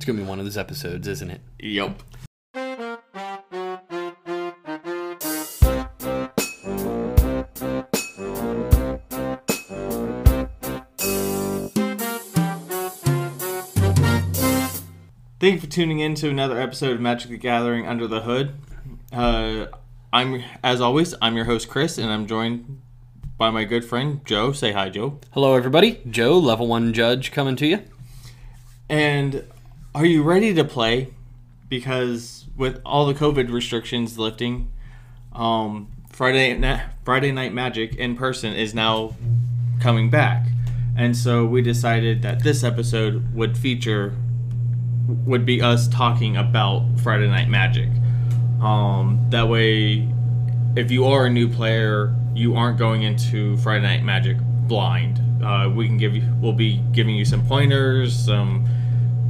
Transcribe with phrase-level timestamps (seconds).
[0.00, 1.42] It's gonna be one of those episodes, isn't it?
[1.58, 2.02] Yep.
[15.38, 18.54] Thank you for tuning in to another episode of Magic the Gathering Under the Hood.
[19.12, 19.66] Uh,
[20.14, 22.80] I'm, as always, I'm your host Chris, and I'm joined
[23.36, 24.52] by my good friend Joe.
[24.52, 25.18] Say hi, Joe.
[25.32, 26.00] Hello, everybody.
[26.08, 27.80] Joe, level one judge, coming to you.
[28.88, 29.44] And
[29.94, 31.12] are you ready to play?
[31.68, 34.70] Because with all the COVID restrictions lifting,
[35.32, 39.14] um, Friday na- Friday Night Magic in person is now
[39.80, 40.46] coming back,
[40.96, 44.14] and so we decided that this episode would feature
[45.26, 47.88] would be us talking about Friday Night Magic.
[48.60, 50.08] Um, that way,
[50.76, 54.36] if you are a new player, you aren't going into Friday Night Magic
[54.68, 55.20] blind.
[55.42, 58.68] Uh, we can give you, we'll be giving you some pointers, some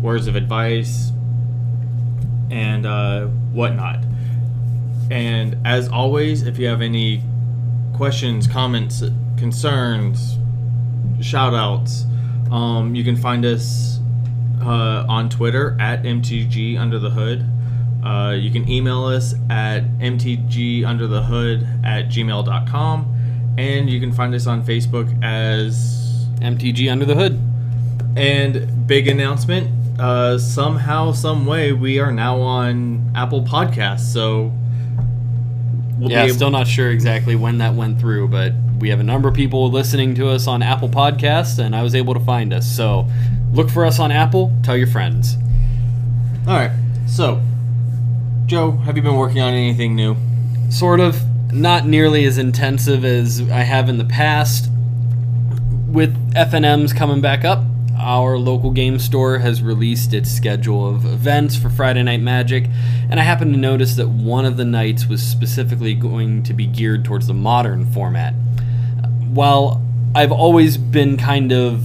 [0.00, 1.12] words of advice,
[2.50, 4.04] and uh, whatnot.
[5.10, 7.22] And as always, if you have any
[7.94, 9.02] questions, comments,
[9.36, 10.38] concerns,
[11.20, 12.06] shout outs,
[12.50, 13.98] um, you can find us
[14.62, 17.44] uh, on Twitter at MTG Under the Hood.
[18.04, 23.16] Uh, you can email us at mtgunderthehood at gmail.com.
[23.58, 25.98] And you can find us on Facebook as.
[26.40, 27.38] MTG Under the Hood.
[28.16, 34.12] And big announcement uh, somehow, some way, we are now on Apple Podcasts.
[34.12, 34.52] So.
[35.98, 39.00] We'll yeah, be able- still not sure exactly when that went through, but we have
[39.00, 42.20] a number of people listening to us on Apple Podcasts, and I was able to
[42.20, 42.66] find us.
[42.66, 43.06] So
[43.52, 44.50] look for us on Apple.
[44.62, 45.36] Tell your friends.
[46.48, 46.70] All right.
[47.06, 47.42] So,
[48.46, 50.16] Joe, have you been working on anything new?
[50.70, 51.20] Sort of.
[51.52, 54.70] Not nearly as intensive as I have in the past.
[55.88, 57.62] With FNMs coming back up,
[58.00, 62.66] our local game store has released its schedule of events for Friday Night Magic,
[63.10, 66.66] and I happened to notice that one of the nights was specifically going to be
[66.66, 68.34] geared towards the modern format.
[69.28, 69.82] While
[70.14, 71.84] I've always been kind of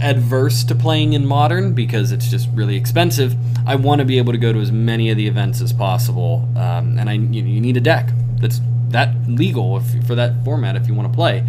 [0.00, 3.36] adverse to playing in modern because it's just really expensive,
[3.66, 6.48] I want to be able to go to as many of the events as possible,
[6.56, 8.10] um, and I you, you need a deck
[8.40, 11.44] that's that legal if, for that format if you want to play.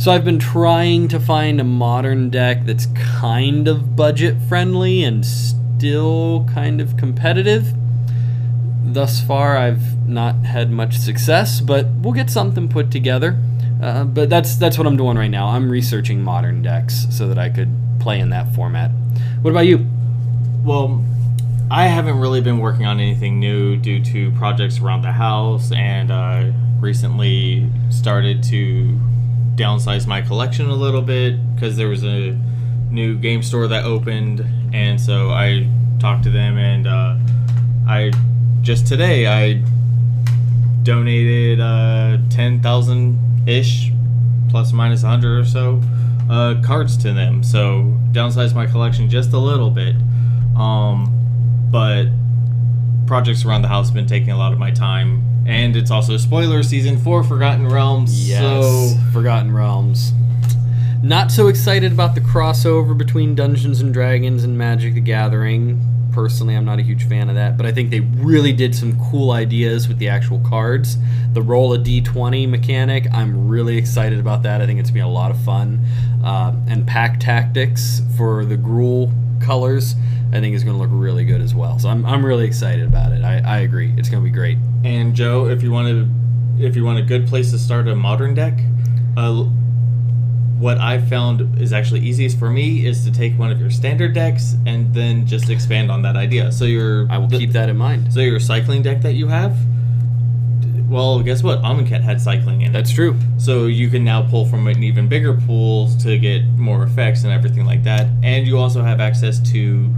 [0.00, 2.86] So I've been trying to find a modern deck that's
[3.20, 7.74] kind of budget friendly and still kind of competitive.
[8.82, 13.36] Thus far, I've not had much success, but we'll get something put together.
[13.82, 15.48] Uh, but that's that's what I'm doing right now.
[15.48, 17.68] I'm researching modern decks so that I could
[18.00, 18.90] play in that format.
[19.42, 19.86] What about you?
[20.64, 21.04] Well,
[21.70, 26.10] I haven't really been working on anything new due to projects around the house, and
[26.10, 28.98] uh, recently started to
[29.60, 32.30] downsize my collection a little bit because there was a
[32.90, 37.16] new game store that opened, and so I talked to them, and uh,
[37.86, 38.10] I
[38.62, 39.62] just today I
[40.82, 43.92] donated uh, ten thousand ish,
[44.48, 45.82] plus minus hundred or so,
[46.30, 47.42] uh, cards to them.
[47.42, 49.94] So downsized my collection just a little bit.
[50.56, 52.06] Um, but
[53.06, 56.16] projects around the house have been taking a lot of my time, and it's also
[56.16, 58.28] spoiler season for Forgotten Realms.
[58.40, 60.12] So Forgotten Realms.
[61.02, 65.80] Not so excited about the crossover between Dungeons and Dragons and Magic the Gathering.
[66.12, 68.96] Personally, I'm not a huge fan of that, but I think they really did some
[69.10, 70.96] cool ideas with the actual cards.
[71.32, 74.60] The roll a d20 mechanic, I'm really excited about that.
[74.60, 75.84] I think it's gonna be a lot of fun.
[76.22, 79.94] Uh, and pack tactics for the Gruul colors,
[80.32, 81.78] I think is gonna look really good as well.
[81.78, 83.22] So I'm, I'm really excited about it.
[83.24, 83.92] I, I agree.
[83.96, 84.58] It's gonna be great.
[84.84, 87.96] And Joe, if you want to, if you want a good place to start a
[87.96, 88.58] modern deck,
[89.16, 89.44] uh,
[90.58, 94.12] what I've found is actually easiest for me is to take one of your standard
[94.12, 96.52] decks and then just expand on that idea.
[96.52, 98.12] So your I will the- keep that in mind.
[98.12, 99.56] So your cycling deck that you have,
[100.90, 101.62] well, guess what?
[101.62, 102.72] Amonkhet had cycling in it.
[102.72, 103.16] That's true.
[103.38, 107.32] So you can now pull from an even bigger pool to get more effects and
[107.32, 108.06] everything like that.
[108.22, 109.88] And you also have access to,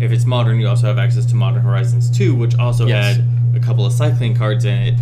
[0.00, 3.16] if it's modern, you also have access to Modern Horizons 2, which also Yes.
[3.16, 3.24] had
[3.54, 4.94] a couple of cycling cards in it.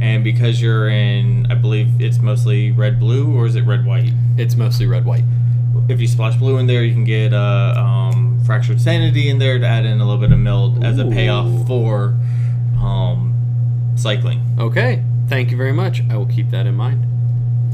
[0.00, 4.12] And because you're in, I believe it's mostly red blue, or is it red white?
[4.36, 5.24] It's mostly red white.
[5.88, 9.58] If you splash blue in there, you can get uh, um, Fractured Sanity in there
[9.58, 12.14] to add in a little bit of mill as a payoff for
[12.80, 13.27] um,
[13.98, 14.40] cycling.
[14.58, 15.02] Okay.
[15.28, 16.02] Thank you very much.
[16.10, 17.04] I will keep that in mind.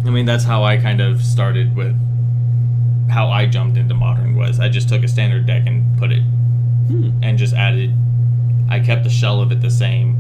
[0.07, 1.95] I mean, that's how I kind of started with
[3.11, 6.23] how I jumped into modern was I just took a standard deck and put it
[6.89, 7.11] Hmm.
[7.23, 7.95] and just added.
[8.69, 10.17] I kept the shell of it the same,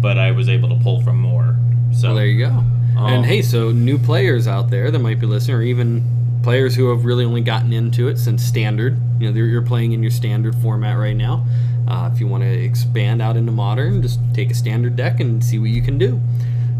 [0.00, 1.56] but I was able to pull from more.
[1.92, 2.50] So Well, there you go.
[2.50, 6.04] Um, and hey, so new players out there that might be listening, or even
[6.44, 10.02] players who have really only gotten into it since standard, you know, you're playing in
[10.02, 11.44] your standard format right now.
[11.88, 15.42] Uh, if you want to expand out into modern, just take a standard deck and
[15.42, 16.20] see what you can do.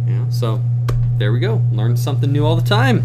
[0.07, 0.61] Yeah, so
[1.17, 1.63] there we go.
[1.73, 3.05] Learn something new all the time.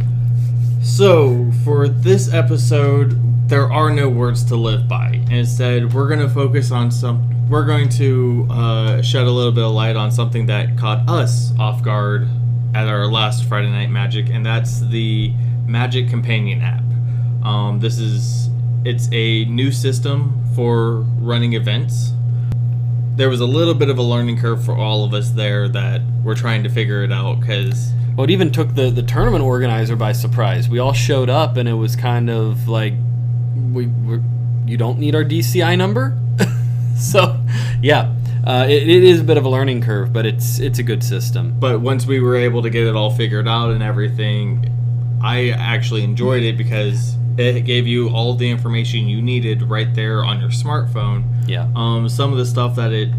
[0.83, 3.17] So, for this episode,
[3.47, 5.21] there are no words to live by.
[5.31, 7.49] Instead, we're going to focus on some.
[7.49, 11.57] We're going to uh, shed a little bit of light on something that caught us
[11.57, 12.27] off guard
[12.75, 15.33] at our last Friday Night Magic, and that's the
[15.69, 16.83] Magic Companion app.
[17.45, 18.49] Um, this is
[18.85, 22.13] it's a new system for running events.
[23.15, 26.01] There was a little bit of a learning curve for all of us there that
[26.23, 29.95] we're trying to figure it out because Well, it even took the, the tournament organizer
[29.95, 30.69] by surprise.
[30.69, 32.93] We all showed up, and it was kind of like,
[33.73, 34.21] we we're,
[34.65, 36.17] you don't need our DCI number.
[36.97, 37.39] so,
[37.81, 38.13] yeah,
[38.45, 41.03] uh, it, it is a bit of a learning curve, but it's it's a good
[41.03, 41.55] system.
[41.59, 44.65] but once we were able to get it all figured out and everything,
[45.21, 50.23] I actually enjoyed it because it gave you all the information you needed right there
[50.23, 51.23] on your smartphone.
[51.47, 51.69] Yeah.
[51.75, 53.09] Um, some of the stuff that it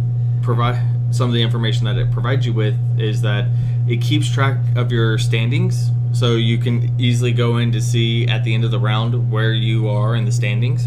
[0.43, 0.81] provide,
[1.11, 3.49] some of the information that it provides you with is that
[3.89, 8.45] it keeps track of your standings, so you can easily go in to see at
[8.45, 10.87] the end of the round where you are in the standings.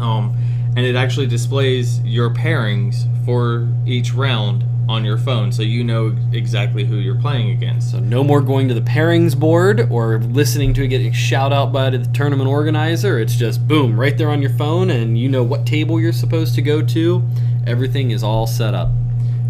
[0.00, 0.36] Um,
[0.76, 6.14] and it actually displays your pairings for each round on your phone, so you know
[6.32, 7.92] exactly who you're playing against.
[7.92, 11.72] So no more going to the pairings board or listening to it getting shout out
[11.72, 13.18] by the tournament organizer.
[13.18, 16.54] It's just boom, right there on your phone, and you know what table you're supposed
[16.56, 17.22] to go to.
[17.66, 18.90] Everything is all set up.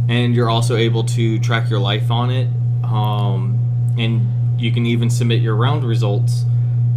[0.09, 2.47] and you're also able to track your life on it
[2.85, 3.59] um,
[3.99, 6.45] and you can even submit your round results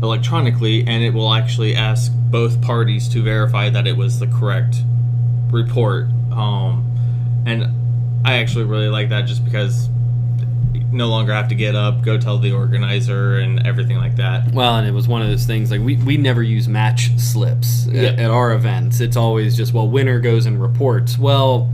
[0.03, 4.83] electronically and it will actually ask both parties to verify that it was the correct
[5.51, 6.83] report um,
[7.45, 7.65] and
[8.25, 9.89] i actually really like that just because
[10.91, 14.77] no longer have to get up go tell the organizer and everything like that Well,
[14.77, 18.03] and it was one of those things like we, we never use match slips Yeah.
[18.03, 19.01] at, at our events.
[19.01, 21.17] It's always just well, winner goes and reports.
[21.17, 21.69] Well,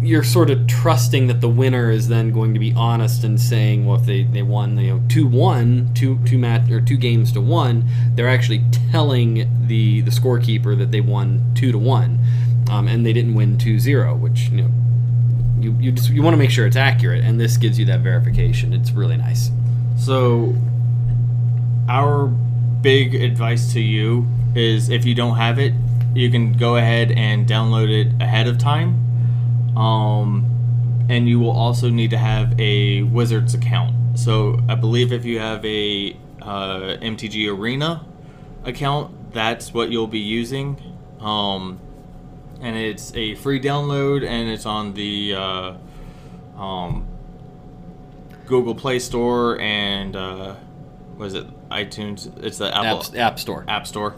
[0.00, 3.84] you're sort of trusting that the winner is then going to be honest and saying,
[3.84, 7.32] well, if they, they won, you know, two one, two two match or two games
[7.32, 7.84] to one,
[8.14, 12.18] they're actually telling the the scorekeeper that they won two to one,
[12.70, 14.70] um, and they didn't win 2-0, which you know.
[15.60, 18.00] You, you, just, you want to make sure it's accurate, and this gives you that
[18.00, 18.72] verification.
[18.72, 19.50] It's really nice.
[19.96, 20.54] So,
[21.88, 25.72] our big advice to you is if you don't have it,
[26.14, 29.76] you can go ahead and download it ahead of time.
[29.76, 34.18] Um, and you will also need to have a Wizards account.
[34.18, 38.06] So, I believe if you have a uh, MTG Arena
[38.64, 40.80] account, that's what you'll be using.
[41.20, 41.80] Um,
[42.60, 45.74] and it's a free download, and it's on the uh,
[46.56, 47.06] um,
[48.46, 50.54] Google Play Store and uh,
[51.16, 51.46] what is it?
[51.68, 52.32] iTunes.
[52.42, 53.64] It's the Apple App, App Store.
[53.68, 54.16] App Store.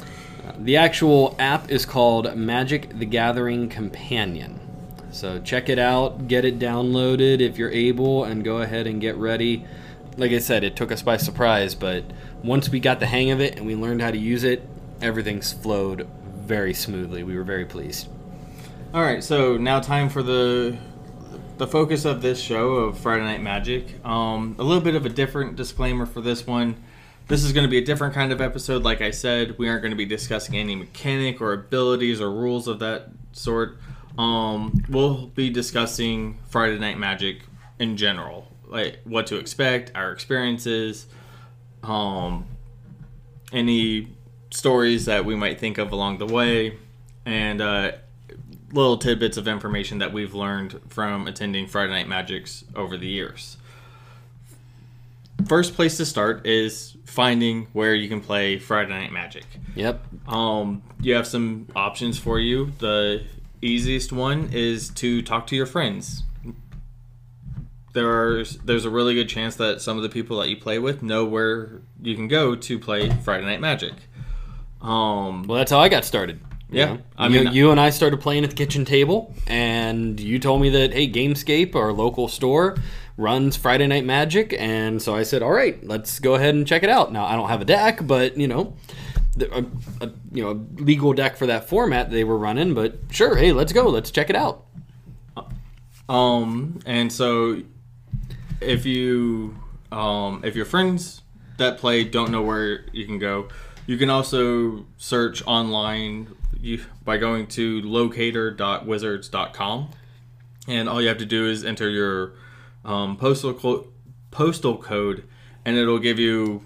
[0.58, 4.60] The actual app is called Magic the Gathering Companion.
[5.10, 9.16] So check it out, get it downloaded if you're able, and go ahead and get
[9.16, 9.64] ready.
[10.16, 12.04] Like I said, it took us by surprise, but
[12.44, 14.66] once we got the hang of it and we learned how to use it,
[15.02, 17.22] everything's flowed very smoothly.
[17.22, 18.08] We were very pleased.
[18.92, 20.76] All right, so now time for the
[21.58, 24.04] the focus of this show of Friday Night Magic.
[24.04, 26.82] Um, a little bit of a different disclaimer for this one.
[27.28, 28.82] This is going to be a different kind of episode.
[28.82, 32.66] Like I said, we aren't going to be discussing any mechanic or abilities or rules
[32.66, 33.78] of that sort.
[34.19, 37.43] Um, we'll be discussing Friday Night Magic
[37.79, 41.06] in general, like what to expect, our experiences,
[41.84, 42.44] um,
[43.53, 44.08] any
[44.50, 46.76] stories that we might think of along the way,
[47.24, 47.93] and uh,
[48.72, 53.56] little tidbits of information that we've learned from attending Friday Night Magics over the years.
[55.46, 59.44] First place to start is finding where you can play Friday Night Magic.
[59.74, 60.05] Yep.
[60.29, 62.72] Um, you have some options for you.
[62.79, 63.24] The
[63.62, 66.22] easiest one is to talk to your friends.
[67.93, 71.03] There's there's a really good chance that some of the people that you play with
[71.03, 73.94] know where you can go to play Friday Night Magic.
[74.81, 76.41] Um, Well, that's how I got started.
[76.70, 76.98] You Yeah, know?
[77.19, 80.60] I you, mean- you and I started playing at the kitchen table, and you told
[80.62, 82.77] me that hey, Gamescape, our local store,
[83.17, 86.82] runs Friday Night Magic, and so I said, all right, let's go ahead and check
[86.82, 87.12] it out.
[87.12, 88.74] Now I don't have a deck, but you know,
[89.41, 89.65] a,
[90.00, 93.53] a, you know, a legal deck for that format they were running, but sure, hey,
[93.53, 94.65] let's go, let's check it out.
[96.08, 97.62] Um, and so
[98.60, 99.56] if you
[99.93, 101.22] um, if your friends
[101.58, 103.48] that play don't know where you can go,
[103.87, 106.34] you can also search online
[107.05, 109.91] by going to locator.wizards.com,
[110.69, 112.32] and all you have to do is enter your
[112.84, 113.89] um, postal co-
[114.31, 115.25] postal code,
[115.65, 116.63] and it'll give you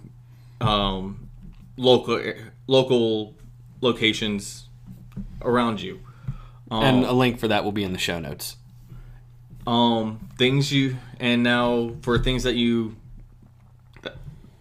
[0.61, 1.29] um,
[1.77, 2.21] local
[2.67, 3.35] local
[3.81, 4.69] locations
[5.43, 6.01] around you.
[6.71, 8.57] and a link for that will be in the show notes.
[9.67, 12.97] um things you and now for things that you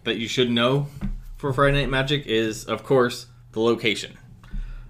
[0.04, 0.86] that you should know
[1.44, 4.16] for Friday Night Magic is of course the location.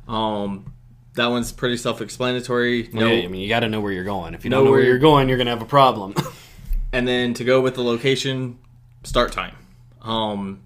[0.07, 0.73] Um
[1.15, 2.91] that one's pretty self-explanatory.
[2.93, 4.35] No, Yeah, I mean, you got to know where you're going.
[4.35, 6.15] If you Know don't know where where- you're going, you're gonna have a problem.
[6.93, 8.59] and then to go with the location,
[9.03, 9.57] start time.
[10.01, 10.61] Um,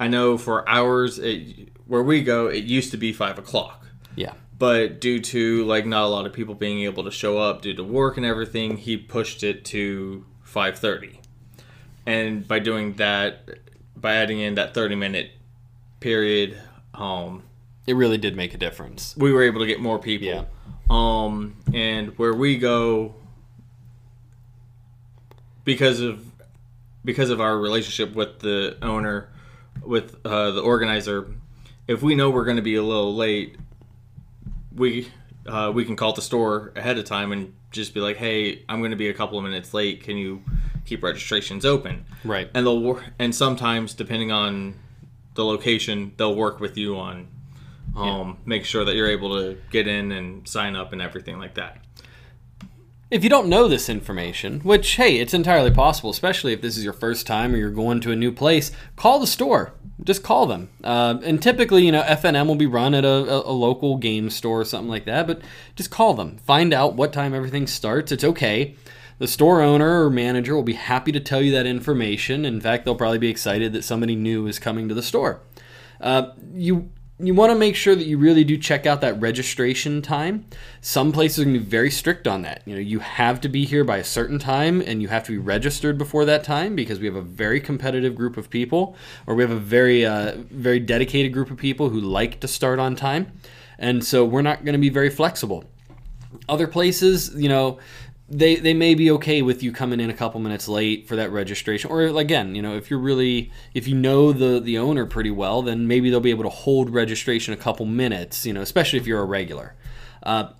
[0.00, 4.32] I know for hours it, where we go, it used to be five o'clock, yeah.
[4.58, 7.74] but due to like not a lot of people being able to show up due
[7.74, 11.20] to work and everything, he pushed it to five thirty.
[12.04, 13.48] And by doing that,
[14.00, 15.30] by adding in that thirty minute
[16.00, 16.58] period,
[16.94, 17.42] um,
[17.86, 19.14] It really did make a difference.
[19.16, 20.26] we were able to get more people.
[20.28, 20.44] Yeah.
[20.88, 23.14] Um, and where we go,
[25.64, 26.24] because of
[27.04, 29.28] because of our relationship with the owner,
[29.82, 31.28] with uh, the organizer,
[31.86, 33.56] if we know we're going to be a little late,
[34.74, 35.08] we
[35.46, 38.80] uh, we can call the store ahead of time and just be like, "Hey, I'm
[38.80, 40.02] going to be a couple of minutes late.
[40.02, 40.42] Can you
[40.90, 42.48] keep registrations open?" Right.
[42.54, 44.74] and they'll wor- and sometimes depending on
[45.34, 47.28] the location they'll work with you on
[47.96, 51.54] um make sure that you're able to get in and sign up and everything like
[51.54, 51.72] that
[53.10, 56.84] If you don't know this information, which hey, it's entirely possible, especially if this is
[56.84, 59.72] your first time or you're going to a new place, call the store.
[60.04, 60.68] Just call them.
[60.84, 64.30] Uh, and typically, you know, FNM will be run at a, a, a local game
[64.30, 65.26] store or something like that.
[65.26, 65.42] But
[65.74, 66.38] just call them.
[66.52, 68.12] Find out what time everything starts.
[68.12, 68.76] It's okay.
[69.20, 72.46] The store owner or manager will be happy to tell you that information.
[72.46, 75.42] In fact, they'll probably be excited that somebody new is coming to the store.
[76.00, 80.00] Uh, you you want to make sure that you really do check out that registration
[80.00, 80.46] time.
[80.80, 82.62] Some places are going to be very strict on that.
[82.64, 85.32] You know, you have to be here by a certain time and you have to
[85.32, 88.96] be registered before that time because we have a very competitive group of people,
[89.26, 92.78] or we have a very uh, very dedicated group of people who like to start
[92.78, 93.30] on time,
[93.78, 95.64] and so we're not going to be very flexible.
[96.48, 97.80] Other places, you know,
[98.30, 101.30] they they may be okay with you coming in a couple minutes late for that
[101.32, 101.90] registration.
[101.90, 105.62] Or again you know if you're really if you know the the owner pretty well
[105.62, 109.06] then maybe they'll be able to hold registration a couple minutes you know especially if
[109.06, 109.74] you're a regular.
[110.22, 110.50] Uh,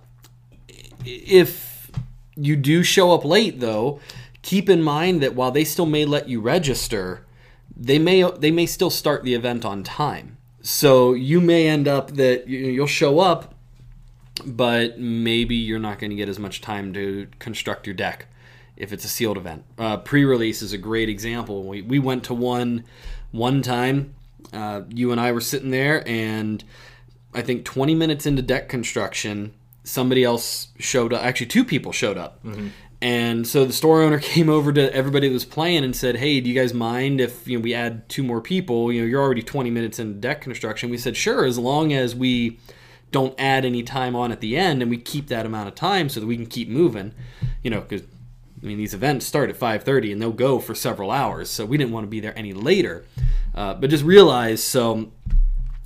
[1.05, 1.89] if
[2.35, 3.99] you do show up late though
[4.41, 7.25] keep in mind that while they still may let you register
[7.75, 10.37] they may they may still start the event on time.
[10.61, 13.55] So you may end up that you- you'll show up
[14.45, 18.27] but maybe you're not going to get as much time to construct your deck
[18.77, 19.63] if it's a sealed event.
[19.77, 21.63] Uh, pre-release is a great example.
[21.63, 22.83] We, we went to one
[23.31, 24.13] one time.
[24.51, 26.63] Uh, you and I were sitting there, and
[27.33, 31.23] I think 20 minutes into deck construction, somebody else showed up.
[31.23, 32.39] Actually, two people showed up.
[33.01, 36.39] And so the store owner came over to everybody that was playing and said, "Hey,
[36.41, 38.91] do you guys mind if you know we add two more people?
[38.91, 42.15] You know, you're already 20 minutes into deck construction." We said, "Sure, as long as
[42.15, 42.59] we
[43.11, 46.09] don't add any time on at the end and we keep that amount of time
[46.09, 47.13] so that we can keep moving
[47.61, 48.01] you know because
[48.61, 51.77] i mean these events start at 5.30 and they'll go for several hours so we
[51.77, 53.05] didn't want to be there any later
[53.53, 55.11] uh, but just realize so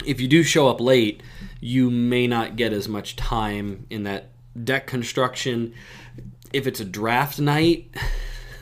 [0.05, 1.21] if you do show up late
[1.59, 4.29] you may not get as much time in that
[4.63, 5.73] deck construction
[6.53, 7.89] if it's a draft night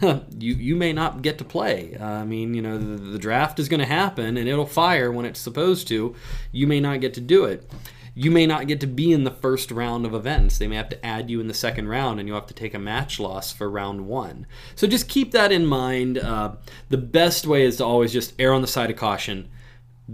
[0.37, 1.95] you you may not get to play.
[1.99, 5.11] Uh, I mean, you know, the, the draft is going to happen and it'll fire
[5.11, 6.15] when it's supposed to.
[6.51, 7.69] You may not get to do it.
[8.15, 10.57] You may not get to be in the first round of events.
[10.57, 12.73] They may have to add you in the second round, and you'll have to take
[12.73, 14.45] a match loss for round one.
[14.75, 16.17] So just keep that in mind.
[16.17, 16.53] Uh,
[16.89, 19.49] the best way is to always just err on the side of caution.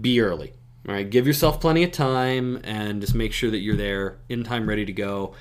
[0.00, 0.54] Be early.
[0.88, 4.44] All right, give yourself plenty of time, and just make sure that you're there in
[4.44, 5.34] time, ready to go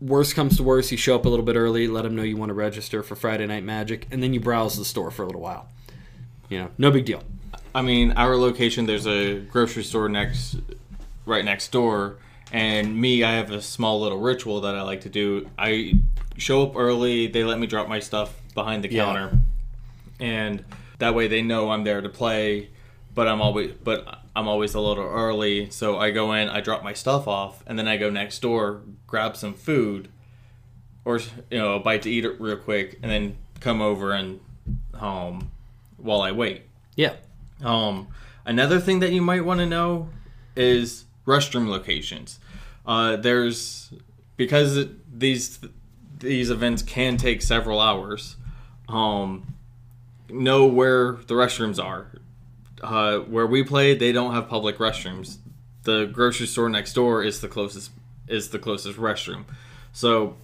[0.00, 2.36] worst comes to worst, you show up a little bit early, let them know you
[2.36, 5.26] want to register for Friday Night Magic, and then you browse the store for a
[5.26, 5.68] little while.
[6.48, 7.22] You know, no big deal.
[7.74, 10.56] I mean, our location there's a grocery store next,
[11.26, 12.16] right next door,
[12.52, 15.48] and me, I have a small little ritual that I like to do.
[15.58, 16.00] I
[16.36, 17.26] show up early.
[17.26, 19.04] They let me drop my stuff behind the Yeah.
[19.04, 19.38] counter,
[20.18, 20.64] and
[20.98, 22.70] that way they know I'm there to play.
[23.12, 26.84] But I'm always, but I'm always a little early, so I go in, I drop
[26.84, 30.08] my stuff off, and then I go next door, grab some food,
[31.04, 31.18] or
[31.50, 34.38] you know, a bite to eat it real quick, and then come over and
[34.94, 35.50] home
[35.96, 36.62] while I wait.
[36.94, 37.14] Yeah.
[37.62, 38.08] Um,
[38.46, 40.08] another thing that you might want to know
[40.54, 42.38] is restroom locations.
[42.86, 43.92] Uh, there's
[44.36, 45.58] because these
[46.18, 48.36] these events can take several hours.
[48.88, 49.54] Um,
[50.28, 52.08] know where the restrooms are.
[52.82, 55.38] Uh, where we play, they don't have public restrooms.
[55.82, 57.90] The grocery store next door is the closest
[58.28, 59.44] is the closest restroom.
[59.92, 60.36] So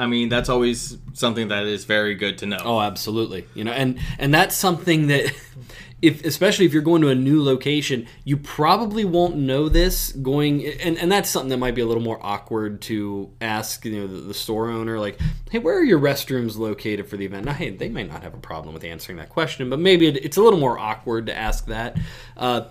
[0.00, 2.58] I mean, that's always something that is very good to know.
[2.62, 3.46] Oh, absolutely.
[3.54, 5.30] You know, and and that's something that
[6.02, 10.64] if especially if you're going to a new location, you probably won't know this going
[10.64, 14.06] and, and that's something that might be a little more awkward to ask, you know,
[14.06, 17.52] the, the store owner like, "Hey, where are your restrooms located for the event?" Now,
[17.52, 20.38] hey, they might not have a problem with answering that question, but maybe it, it's
[20.38, 21.98] a little more awkward to ask that.
[22.38, 22.62] Uh,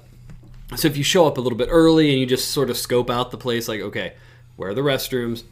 [0.75, 3.11] so if you show up a little bit early and you just sort of scope
[3.11, 4.13] out the place like, "Okay,
[4.55, 5.43] where are the restrooms?"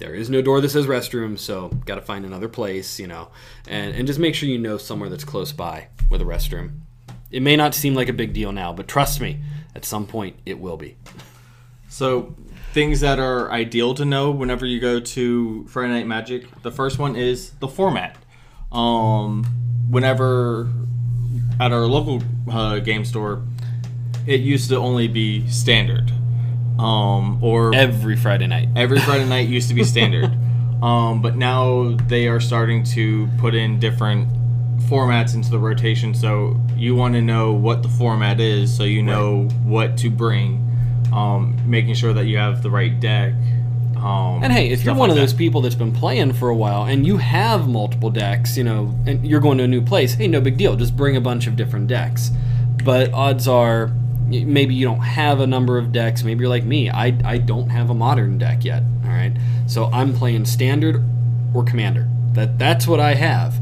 [0.00, 3.28] There is no door that says restroom, so got to find another place, you know,
[3.68, 6.80] and, and just make sure you know somewhere that's close by with a restroom.
[7.30, 9.40] It may not seem like a big deal now, but trust me,
[9.76, 10.96] at some point it will be.
[11.88, 12.34] So,
[12.72, 16.62] things that are ideal to know whenever you go to Friday Night Magic.
[16.62, 18.16] The first one is the format.
[18.72, 19.44] Um,
[19.90, 20.70] whenever
[21.60, 23.42] at our local uh, game store,
[24.26, 26.12] it used to only be standard
[26.80, 28.68] um, or every Friday night.
[28.74, 30.24] Every Friday night used to be standard,
[30.82, 34.28] um, but now they are starting to put in different
[34.80, 36.14] formats into the rotation.
[36.14, 39.52] So you want to know what the format is, so you know right.
[39.62, 40.66] what to bring.
[41.12, 43.34] Um, making sure that you have the right deck.
[43.96, 45.38] Um, and hey, if you're one like of those that.
[45.38, 49.26] people that's been playing for a while and you have multiple decks, you know, and
[49.26, 50.76] you're going to a new place, hey, no big deal.
[50.76, 52.30] Just bring a bunch of different decks.
[52.84, 53.90] But odds are
[54.30, 56.22] maybe you don't have a number of decks.
[56.22, 56.88] Maybe you're like me.
[56.88, 58.82] I, I don't have a modern deck yet.
[59.04, 59.32] All right.
[59.66, 61.04] So I'm playing standard
[61.54, 62.08] or commander.
[62.32, 63.60] That that's what I have.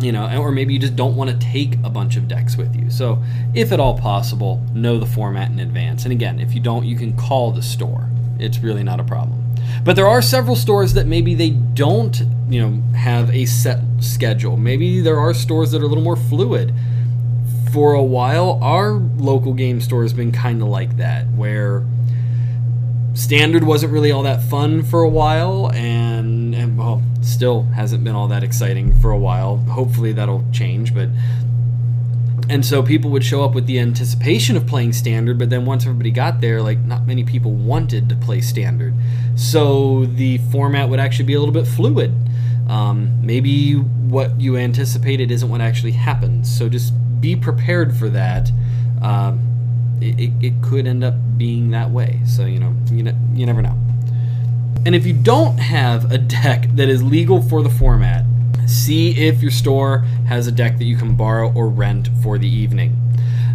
[0.00, 2.76] You know, or maybe you just don't want to take a bunch of decks with
[2.76, 2.88] you.
[2.88, 3.20] So,
[3.52, 6.04] if at all possible, know the format in advance.
[6.04, 8.08] And again, if you don't, you can call the store.
[8.38, 9.42] It's really not a problem.
[9.82, 12.16] But there are several stores that maybe they don't,
[12.48, 14.56] you know, have a set schedule.
[14.56, 16.72] Maybe there are stores that are a little more fluid
[17.72, 21.84] for a while, our local game store has been kind of like that, where
[23.14, 28.14] standard wasn't really all that fun for a while, and, and well, still hasn't been
[28.14, 29.56] all that exciting for a while.
[29.56, 31.08] Hopefully, that'll change, but
[32.50, 35.84] and so people would show up with the anticipation of playing standard but then once
[35.84, 38.94] everybody got there like not many people wanted to play standard
[39.36, 42.14] so the format would actually be a little bit fluid
[42.68, 48.50] um, maybe what you anticipated isn't what actually happens so just be prepared for that.
[49.02, 49.40] Um,
[50.00, 52.20] it, it, it, could end up being that way.
[52.26, 53.76] So, you know, you, ne- you never know.
[54.86, 58.24] And if you don't have a deck that is legal for the format,
[58.66, 62.48] see if your store has a deck that you can borrow or rent for the
[62.48, 62.96] evening.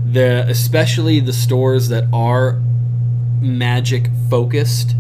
[0.05, 2.61] The especially the stores that are
[3.41, 4.95] magic focused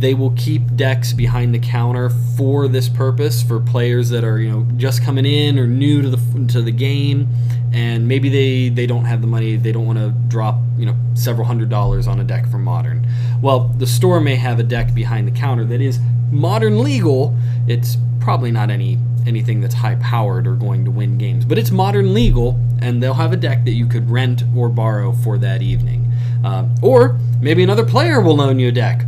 [0.00, 4.50] they will keep decks behind the counter for this purpose for players that are you
[4.50, 7.28] know just coming in or new to the to the game.
[7.72, 10.96] And maybe they they don't have the money they don't want to drop you know
[11.14, 13.06] several hundred dollars on a deck from modern.
[13.42, 16.00] Well the store may have a deck behind the counter that is
[16.32, 17.36] modern legal.
[17.68, 21.70] It's probably not any anything that's high powered or going to win games but it's
[21.70, 25.60] modern legal and they'll have a deck that you could rent or borrow for that
[25.60, 26.10] evening.
[26.42, 29.04] Uh, or maybe another player will loan you a deck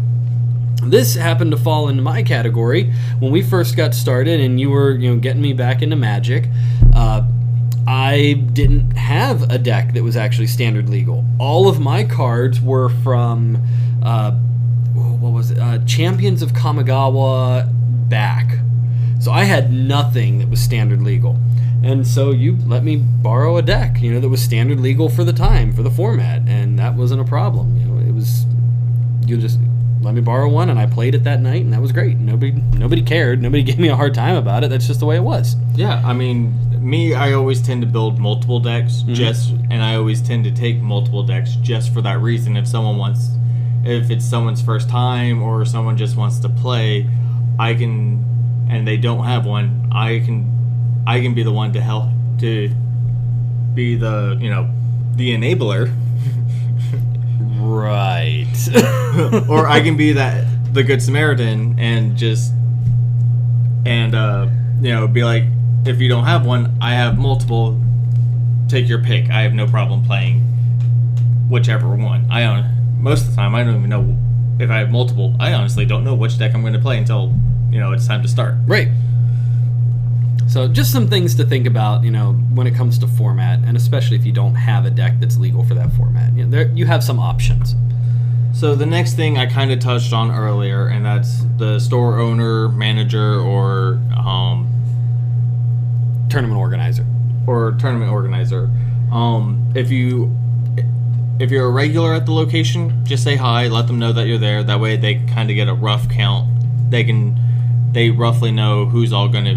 [0.85, 4.93] this happened to fall into my category when we first got started and you were
[4.93, 6.49] you know getting me back into magic
[6.95, 7.23] uh,
[7.87, 11.25] I didn't have a deck that was actually standard legal.
[11.39, 13.57] All of my cards were from,
[14.03, 15.59] uh, what was it?
[15.59, 17.69] Uh, Champions of Kamigawa
[18.09, 18.59] back.
[19.21, 21.39] So I had nothing that was standard legal.
[21.83, 25.25] And so you let me borrow a deck, you know, that was standard legal for
[25.25, 27.77] the time, for the format, and that wasn't a problem.
[27.77, 28.47] You know, it was
[29.27, 29.59] you just
[30.03, 32.19] let me borrow one and I played it that night and that was great.
[32.19, 33.41] Nobody nobody cared.
[33.41, 34.71] Nobody gave me a hard time about it.
[34.71, 35.57] That's just the way it was.
[35.75, 39.15] Yeah, I mean, me, I always tend to build multiple decks mm-hmm.
[39.15, 42.57] just, and I always tend to take multiple decks just for that reason.
[42.57, 43.31] If someone wants,
[43.85, 47.09] if it's someone's first time or someone just wants to play,
[47.59, 51.81] I can, and they don't have one, I can, I can be the one to
[51.81, 52.09] help
[52.41, 52.69] to
[53.75, 54.71] be the you know
[55.15, 55.95] the enabler.
[57.63, 58.47] Right.
[59.49, 62.53] or I can be that the good Samaritan and just
[63.85, 64.49] and uh
[64.81, 65.45] you know be like
[65.85, 67.81] if you don't have one, I have multiple.
[68.69, 69.29] Take your pick.
[69.31, 70.41] I have no problem playing
[71.49, 72.27] whichever one.
[72.31, 72.65] I own
[72.99, 74.17] most of the time I don't even know
[74.61, 75.37] if I have multiple.
[75.39, 77.35] I honestly don't know which deck I'm going to play until
[77.71, 78.55] you know it's time to start.
[78.67, 78.89] Right.
[80.49, 83.77] So just some things to think about, you know, when it comes to format, and
[83.77, 86.33] especially if you don't have a deck that's legal for that format.
[86.35, 87.75] You know, there you have some options.
[88.53, 92.69] So the next thing I kind of touched on earlier, and that's the store owner,
[92.69, 94.69] manager, or um,
[96.29, 97.07] tournament organizer
[97.47, 98.71] or tournament organizer.
[99.11, 100.37] Um, if you
[101.41, 103.69] if you're a regular at the location, just say hi.
[103.69, 104.63] Let them know that you're there.
[104.63, 106.49] That way, they kind of get a rough count.
[106.91, 107.39] They can
[107.93, 109.57] they roughly know who's all going to,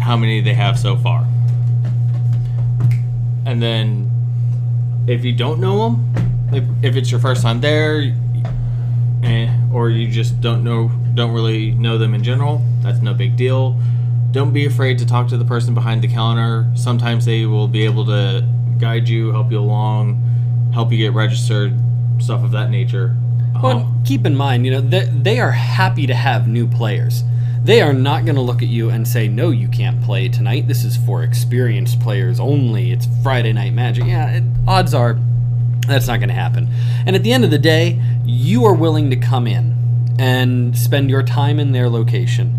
[0.00, 1.26] how many they have so far.
[3.44, 4.10] And then
[5.06, 6.12] if you don't know them,
[6.52, 8.12] if, if it's your first time there,
[9.22, 13.36] eh, or you just don't know, don't really know them in general, that's no big
[13.36, 13.78] deal.
[14.32, 16.70] Don't be afraid to talk to the person behind the counter.
[16.74, 18.46] Sometimes they will be able to
[18.78, 21.72] guide you, help you along, help you get registered,
[22.18, 23.16] stuff of that nature.
[23.62, 27.24] Well, Um, keep in mind, you know, they, they are happy to have new players.
[27.66, 30.68] They are not going to look at you and say, no, you can't play tonight.
[30.68, 32.92] This is for experienced players only.
[32.92, 34.04] It's Friday Night Magic.
[34.04, 35.18] Yeah, it, odds are
[35.88, 36.68] that's not going to happen.
[37.06, 39.74] And at the end of the day, you are willing to come in
[40.16, 42.56] and spend your time in their location.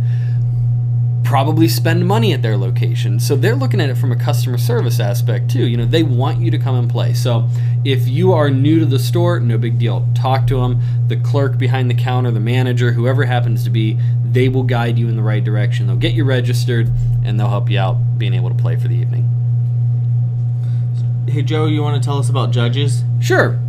[1.27, 3.19] Probably spend money at their location.
[3.19, 5.67] So they're looking at it from a customer service aspect too.
[5.67, 7.13] You know, they want you to come and play.
[7.13, 7.49] So
[7.83, 10.07] if you are new to the store, no big deal.
[10.15, 10.79] Talk to them.
[11.09, 15.09] The clerk behind the counter, the manager, whoever happens to be, they will guide you
[15.09, 15.85] in the right direction.
[15.85, 16.89] They'll get you registered
[17.25, 19.25] and they'll help you out being able to play for the evening.
[21.27, 23.03] hey, Joe, you want to tell us about judges?
[23.19, 23.59] Sure.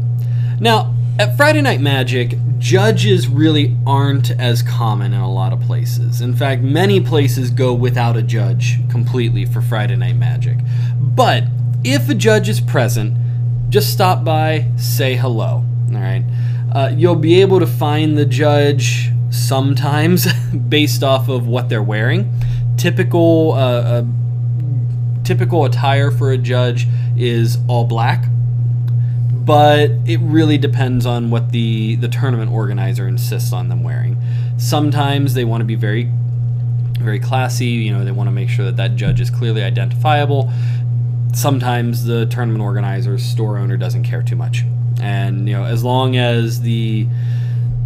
[0.60, 6.20] Now, at Friday Night Magic, judges really aren't as common in a lot of places.
[6.20, 10.58] In fact, many places go without a judge completely for Friday Night Magic.
[11.00, 11.44] But
[11.84, 13.16] if a judge is present,
[13.68, 15.64] just stop by, say hello.
[15.92, 16.24] All right.
[16.74, 20.32] Uh, you'll be able to find the judge sometimes
[20.68, 22.32] based off of what they're wearing.
[22.76, 24.04] Typical uh, uh,
[25.24, 28.24] typical attire for a judge is all black
[29.48, 34.14] but it really depends on what the the tournament organizer insists on them wearing.
[34.58, 36.12] Sometimes they want to be very
[37.00, 40.52] very classy, you know, they want to make sure that that judge is clearly identifiable.
[41.32, 44.64] Sometimes the tournament organizer, store owner doesn't care too much.
[45.00, 47.06] And you know, as long as the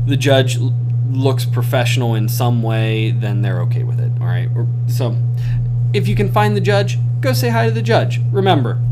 [0.07, 0.59] the judge
[1.11, 4.48] looks professional in some way, then they're okay with it, all right?
[4.88, 5.16] So
[5.92, 8.20] if you can find the judge, go say hi to the judge.
[8.33, 8.83] Remember,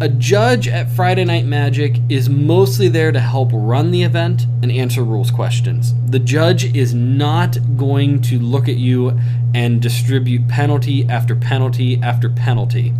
[0.00, 4.70] a judge at Friday Night Magic is mostly there to help run the event and
[4.70, 5.92] answer rules questions.
[6.06, 9.18] The judge is not going to look at you
[9.54, 12.94] and distribute penalty after penalty after penalty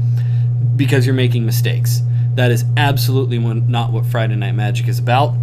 [0.74, 2.02] because you're making mistakes.
[2.34, 5.34] That is absolutely not what Friday Night Magic is about.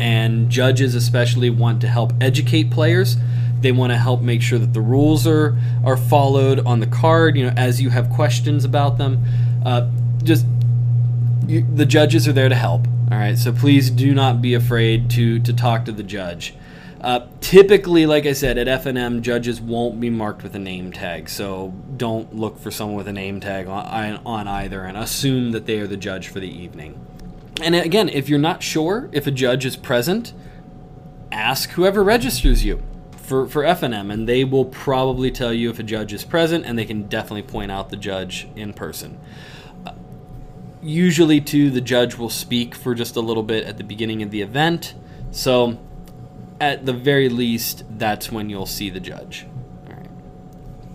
[0.00, 3.16] And judges, especially, want to help educate players.
[3.60, 7.36] They want to help make sure that the rules are, are followed on the card,
[7.36, 9.24] you know, as you have questions about them.
[9.64, 9.88] Uh,
[10.24, 10.46] just
[11.48, 12.86] you, the judges are there to help.
[13.10, 16.54] All right, so please do not be afraid to to talk to the judge.
[17.00, 21.28] Uh, typically, like I said, at FNM, judges won't be marked with a name tag,
[21.28, 25.66] so don't look for someone with a name tag on, on either and assume that
[25.66, 26.98] they are the judge for the evening.
[27.60, 30.32] And again, if you're not sure if a judge is present,
[31.30, 32.82] ask whoever registers you
[33.18, 36.78] for, for FNM, and they will probably tell you if a judge is present, and
[36.78, 39.20] they can definitely point out the judge in person
[40.84, 44.30] usually too the judge will speak for just a little bit at the beginning of
[44.30, 44.94] the event
[45.30, 45.78] so
[46.60, 49.46] at the very least that's when you'll see the judge
[49.88, 50.08] right.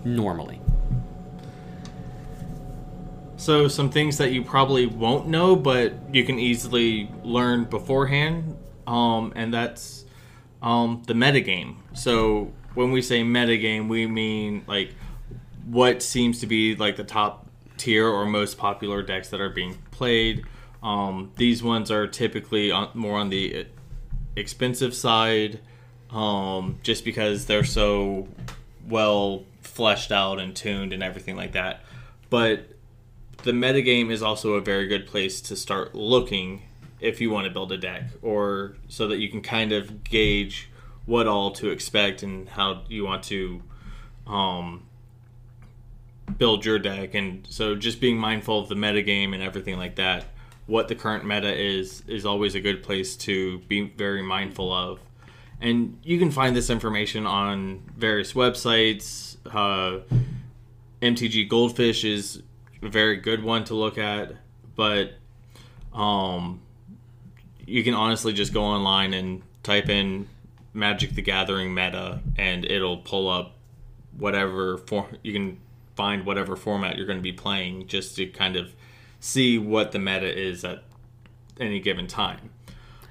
[0.04, 0.60] normally
[3.40, 8.54] So, some things that you probably won't know, but you can easily learn beforehand,
[8.86, 10.04] um, and that's
[10.60, 11.76] um, the metagame.
[11.94, 14.94] So, when we say metagame, we mean like
[15.64, 17.39] what seems to be like the top
[17.80, 20.44] tier or most popular decks that are being played.
[20.82, 23.66] Um, these ones are typically on, more on the
[24.36, 25.60] expensive side,
[26.10, 28.28] um, just because they're so
[28.88, 31.82] well fleshed out and tuned and everything like that.
[32.28, 32.68] But
[33.42, 36.62] the metagame is also a very good place to start looking
[37.00, 40.68] if you want to build a deck, or so that you can kind of gauge
[41.06, 43.62] what all to expect and how you want to
[44.26, 44.82] um,
[46.38, 47.14] build your deck.
[47.14, 50.26] And so, just being mindful of the metagame and everything like that,
[50.66, 55.00] what the current meta is, is always a good place to be very mindful of.
[55.60, 59.36] And you can find this information on various websites.
[59.46, 60.00] Uh,
[61.02, 62.42] MTG Goldfish is
[62.82, 64.32] a very good one to look at,
[64.74, 65.12] but
[65.92, 66.62] um,
[67.66, 70.28] you can honestly just go online and type in
[70.72, 73.56] Magic the Gathering meta, and it'll pull up
[74.16, 75.58] whatever form you can
[75.96, 78.74] find whatever format you're going to be playing, just to kind of
[79.18, 80.82] see what the meta is at
[81.58, 82.50] any given time.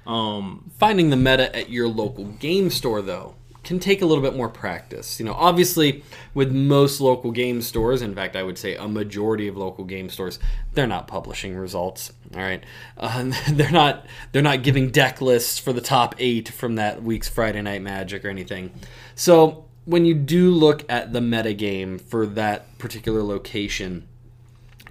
[0.06, 4.34] Um, finding the meta at your local game store though can take a little bit
[4.34, 5.20] more practice.
[5.20, 6.02] You know obviously
[6.34, 10.08] with most local game stores in fact i would say a majority of local game
[10.08, 10.38] stores
[10.72, 12.64] they're not publishing results all right?
[12.96, 17.28] Uh, they're not they're not giving deck lists for the top eight from that week's
[17.28, 18.72] friday night magic or anything.
[19.14, 24.06] So when you do look at the metagame for that particular location,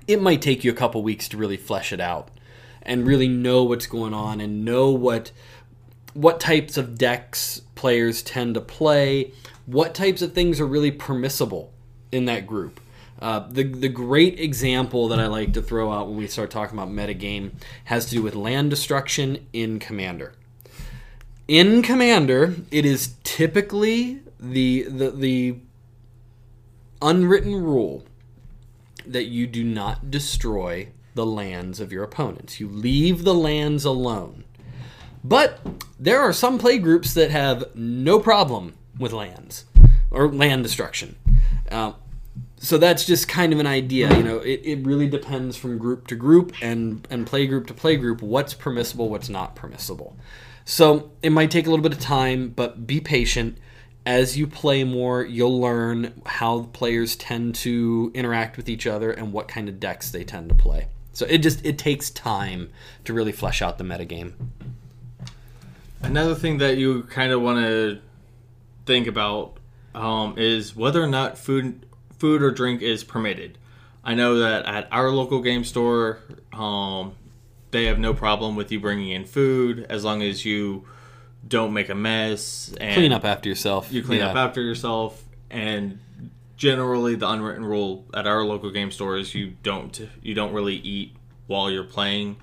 [0.08, 2.30] it might take you a couple weeks to really flesh it out
[2.82, 5.32] and really know what's going on and know what
[6.14, 9.32] what types of decks players tend to play,
[9.68, 11.72] what types of things are really permissible
[12.12, 12.82] in that group.
[13.22, 16.78] Uh, the, the great example that I like to throw out when we start talking
[16.78, 17.52] about metagame
[17.86, 20.34] has to do with land destruction in Commander.
[21.48, 25.60] In Commander, it is typically the, the, the
[27.02, 28.04] unwritten rule
[29.06, 32.60] that you do not destroy the lands of your opponents.
[32.60, 34.44] You leave the lands alone.
[35.24, 35.60] But
[36.00, 39.66] there are some play groups that have no problem with lands
[40.12, 41.18] or land destruction.
[41.70, 41.94] Uh,
[42.58, 44.16] so that's just kind of an idea.
[44.16, 47.74] You know, it, it really depends from group to group and, and play group to
[47.74, 50.16] play group what's permissible, what's not permissible.
[50.66, 53.58] So it might take a little bit of time, but be patient.
[54.10, 59.32] As you play more, you'll learn how players tend to interact with each other and
[59.32, 60.88] what kind of decks they tend to play.
[61.14, 62.72] So it just it takes time
[63.06, 64.34] to really flesh out the metagame.
[66.02, 68.00] Another thing that you kind of want to
[68.88, 69.58] think about
[69.94, 71.86] um, is whether or not food
[72.18, 73.60] food or drink is permitted.
[74.04, 76.18] I know that at our local game store,
[76.52, 77.14] um,
[77.70, 80.88] they have no problem with you bringing in food as long as you
[81.50, 83.92] don't make a mess and Clean up after yourself.
[83.92, 84.30] you clean Yeah.
[84.30, 86.00] up after yourself and
[86.58, 90.76] generally the unwritten rule at our local game store is you don't you don't really
[90.76, 91.16] eat
[91.48, 92.36] while you're playing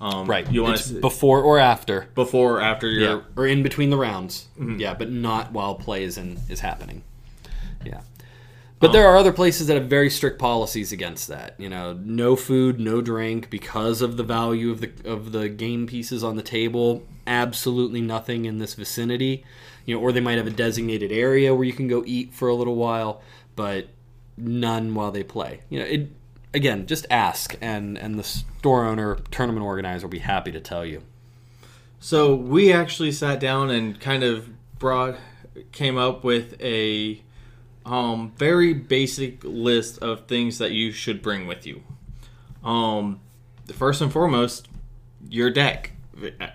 [0.00, 0.50] um, Right.
[0.50, 2.08] you want to before or after.
[2.14, 3.20] before or after Yeah.
[3.36, 4.48] Or in between the rounds.
[4.58, 4.78] Mm-hmm.
[4.80, 7.02] Yeah, but not while play is in, is happening.
[7.84, 8.00] Yeah.
[8.80, 11.54] But there um, are other places that have very strict policies against that.
[11.58, 15.86] You know, no food, no drink because of the value of the of the game
[15.86, 17.06] pieces on the table.
[17.26, 19.44] Absolutely nothing in this vicinity.
[19.86, 22.48] You know, or they might have a designated area where you can go eat for
[22.48, 23.22] a little while,
[23.54, 23.88] but
[24.36, 25.60] none while they play.
[25.68, 26.10] You know, it
[26.52, 30.84] again, just ask and and the store owner, tournament organizer will be happy to tell
[30.84, 31.02] you.
[32.00, 35.16] So we actually sat down and kind of brought
[35.72, 37.22] came up with a
[37.86, 41.82] um, very basic list of things that you should bring with you.
[42.62, 43.20] Um,
[43.72, 44.68] first and foremost,
[45.28, 45.92] your deck.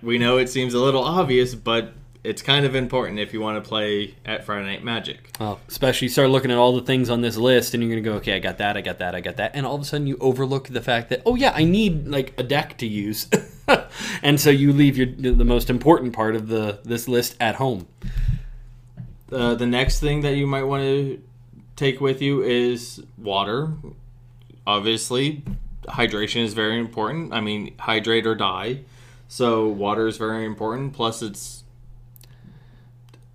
[0.01, 3.63] We know it seems a little obvious, but it's kind of important if you want
[3.63, 5.31] to play at Friday Night Magic.
[5.39, 8.03] Well, especially you start looking at all the things on this list, and you're going
[8.03, 9.81] to go, okay, I got that, I got that, I got that, and all of
[9.81, 12.87] a sudden you overlook the fact that, oh yeah, I need like a deck to
[12.87, 13.27] use,
[14.23, 17.87] and so you leave your the most important part of the this list at home.
[19.31, 21.21] Uh, the next thing that you might want to
[21.75, 23.71] take with you is water.
[24.65, 25.43] Obviously,
[25.87, 27.33] hydration is very important.
[27.33, 28.81] I mean, hydrate or die.
[29.27, 30.93] So water is very important.
[30.93, 31.63] Plus, it's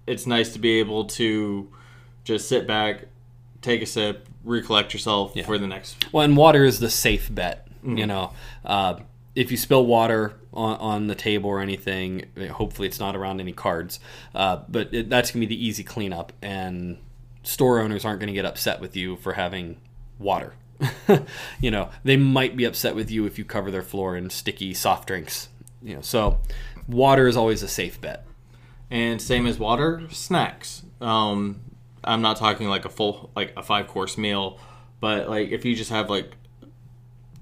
[0.06, 1.68] it's nice to be able to
[2.24, 3.06] just sit back,
[3.62, 6.12] take a sip, recollect yourself for the next.
[6.12, 7.66] Well, and water is the safe bet.
[7.86, 8.32] You know,
[8.64, 9.00] uh,
[9.34, 13.52] if you spill water on, on the table or anything, hopefully it's not around any
[13.52, 14.00] cards.
[14.34, 16.98] Uh, but it, that's gonna be the easy cleanup, and
[17.42, 19.80] store owners aren't gonna get upset with you for having
[20.18, 20.54] water.
[21.60, 24.74] you know, they might be upset with you if you cover their floor in sticky
[24.74, 25.48] soft drinks.
[25.82, 26.38] You know, so
[26.88, 28.24] water is always a safe bet.
[28.90, 30.82] And same as water, snacks.
[31.00, 31.60] Um,
[32.02, 34.58] I'm not talking like a full, like a five course meal,
[35.00, 36.32] but like if you just have like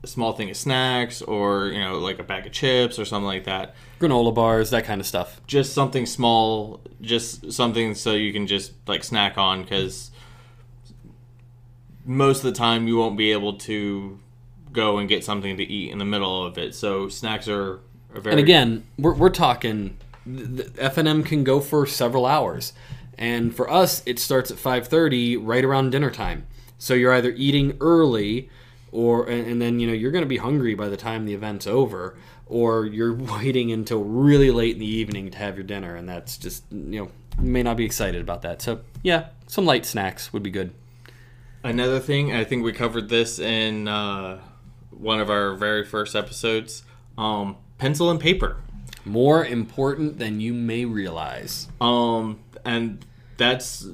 [0.02, 3.26] a small thing of snacks or, you know, like a bag of chips or something
[3.26, 5.40] like that, Granola bars, that kind of stuff.
[5.46, 10.10] just something small, just something so you can just like snack on because
[12.04, 14.18] most of the time you won't be able to
[14.72, 16.74] go and get something to eat in the middle of it.
[16.74, 17.80] So snacks are,
[18.14, 22.72] are very And again, we're, we're talking the FNM can go for several hours,
[23.18, 26.46] and for us, it starts at five thirty, right around dinner time.
[26.78, 28.48] So you're either eating early,
[28.92, 31.34] or and, and then you know you're going to be hungry by the time the
[31.34, 35.96] event's over, or you're waiting until really late in the evening to have your dinner,
[35.96, 37.08] and that's just you know
[37.42, 38.62] you may not be excited about that.
[38.62, 40.72] So yeah, some light snacks would be good.
[41.64, 44.40] Another thing, I think we covered this in uh,
[44.90, 46.82] one of our very first episodes.
[47.16, 48.56] Um, pencil and paper,
[49.04, 51.68] More important than you may realize.
[51.80, 53.04] um, and
[53.36, 53.86] that's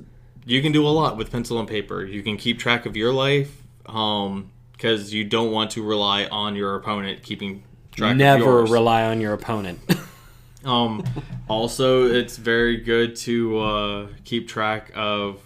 [0.44, 2.04] you can do a lot with pencil and paper.
[2.04, 6.54] You can keep track of your life, um, because you don't want to rely on
[6.54, 8.12] your opponent keeping track.
[8.12, 9.80] of Never rely on your opponent.
[10.64, 11.04] Um,
[11.48, 15.40] also, it's very good to uh, keep track of.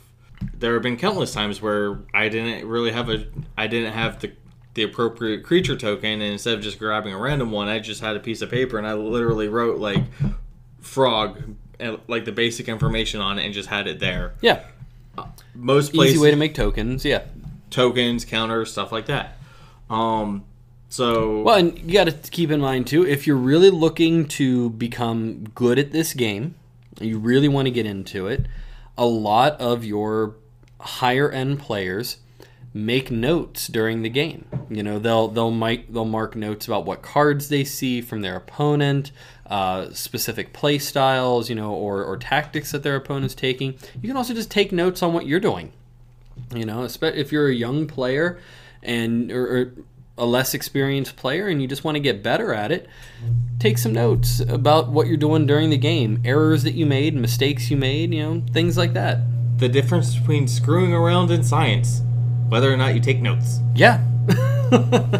[0.55, 4.33] There have been countless times where I didn't really have a, I didn't have the
[4.75, 8.17] the appropriate creature token, and instead of just grabbing a random one, I just had
[8.17, 10.03] a piece of paper and I literally wrote like
[10.81, 14.33] frog, and, like the basic information on it, and just had it there.
[14.41, 14.65] yeah.
[15.55, 17.05] most places Easy way to make tokens.
[17.05, 17.23] Yeah.
[17.73, 19.37] Tokens, counters, stuff like that.
[19.91, 20.45] Um,
[20.89, 24.71] so Well, and you got to keep in mind too, if you're really looking to
[24.71, 26.55] become good at this game,
[27.01, 28.47] you really want to get into it.
[28.97, 30.37] A lot of your
[30.81, 32.19] higher end players
[32.75, 34.47] make notes during the game.
[34.71, 38.37] You know, they'll they'll might they'll mark notes about what cards they see from their
[38.37, 39.13] opponent,
[39.47, 43.75] uh, specific play styles, you know, or or tactics that their opponent's taking.
[44.01, 45.73] You can also just take notes on what you're doing.
[46.55, 48.39] You know, if you're a young player
[48.83, 49.73] and or, or
[50.19, 52.87] a less experienced player and you just want to get better at it,
[53.59, 57.71] take some notes about what you're doing during the game, errors that you made, mistakes
[57.71, 59.21] you made, you know, things like that.
[59.59, 62.03] the difference between screwing around and science,
[62.49, 63.61] whether or not you take notes.
[63.75, 64.01] Yeah.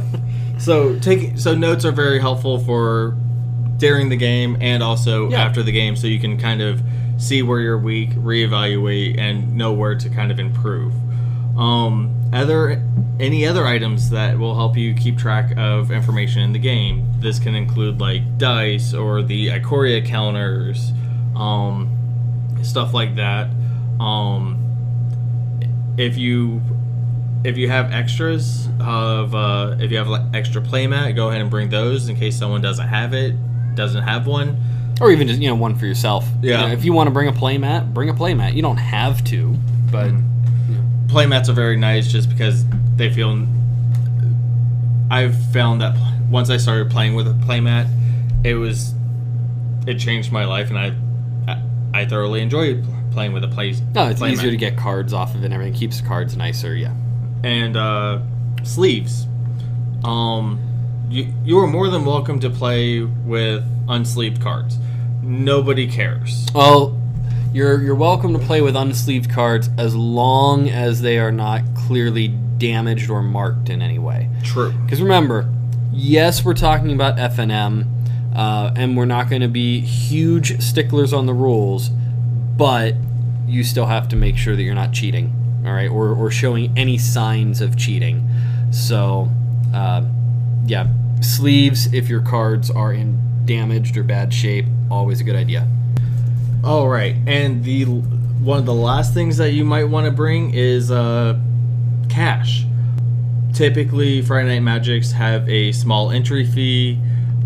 [0.59, 3.17] So take so notes are very helpful for
[3.79, 5.43] during the game and also Yeah.
[5.43, 6.81] after the game, so you can kind of
[7.19, 10.93] see where you're weak, reevaluate, and know where to kind of improve.
[11.57, 12.83] Um, other
[13.21, 17.07] any other items that will help you keep track of information in the game.
[17.21, 20.93] This can include like dice or the Ikoria counters,
[21.37, 21.89] um,
[22.63, 23.49] stuff like that.
[24.01, 24.59] Um,
[25.99, 26.63] if you
[27.45, 31.51] if you have extras of uh, if you have like extra playmat, go ahead and
[31.51, 33.37] bring those in case someone doesn't have it,
[33.75, 34.57] doesn't have one.
[35.03, 36.27] Or even just, you know, one for yourself.
[36.41, 36.61] Yeah.
[36.61, 38.55] You know, if you want to bring a playmat, bring a playmat.
[38.55, 39.55] You don't have to,
[39.91, 40.13] but
[41.13, 42.65] Playmats are very nice just because
[42.97, 43.47] they feel.
[45.11, 45.95] I've found that
[46.31, 47.87] once I started playing with a playmat,
[48.45, 48.95] it was
[49.87, 50.95] it changed my life, and I
[51.49, 53.75] I, I thoroughly enjoy playing with a play.
[53.95, 55.75] no, it's easier to get cards off of it and everything.
[55.75, 56.95] Keeps cards nicer, yeah.
[57.45, 58.21] and uh,
[58.63, 59.27] sleeves.
[60.05, 60.59] Um,
[61.11, 64.79] you you are more than welcome to play with unsleeved cards.
[65.23, 66.47] Nobody cares.
[66.53, 67.01] Well,
[67.53, 72.29] you're you're welcome to play with unsleeved cards as long as they are not clearly
[72.29, 74.29] damaged or marked in any way.
[74.43, 74.73] True.
[74.73, 75.49] Because remember,
[75.93, 77.87] yes, we're talking about FNM,
[78.35, 81.89] uh, and we're not going to be huge sticklers on the rules,
[82.57, 82.95] but
[83.47, 85.33] you still have to make sure that you're not cheating,
[85.67, 88.29] all right, or, or showing any signs of cheating.
[88.71, 89.29] So,
[89.75, 90.05] uh,
[90.67, 90.89] yeah,
[91.21, 95.67] sleeves if your cards are in damaged or bad shape, always a good idea.
[96.65, 100.55] All right, and the one of the last things that you might want to bring
[100.55, 101.39] is uh,
[102.09, 102.65] cash.
[103.53, 106.99] Typically, Friday Night Magics have a small entry fee.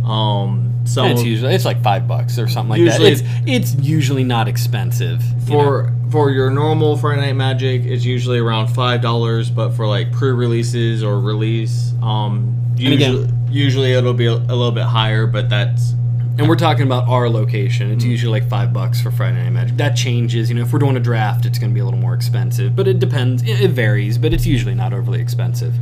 [0.04, 3.24] Um, some it's usually it's like five bucks or something like Usually that.
[3.48, 5.62] It's it's usually not expensive you know.
[5.64, 9.50] for for your normal Friday Night Magic, it's usually around five dollars.
[9.50, 14.72] But for like pre-releases or release, um, And again- usually it'll be a, a little
[14.72, 15.26] bit higher.
[15.26, 15.92] But that's
[16.38, 17.90] And we're talking about our location.
[17.90, 19.76] It's usually like five bucks for Friday Night Magic.
[19.76, 20.50] That changes.
[20.50, 22.76] You know, if we're doing a draft, it's going to be a little more expensive.
[22.76, 23.42] But it depends.
[23.42, 25.74] It it varies, but it's usually not overly expensive.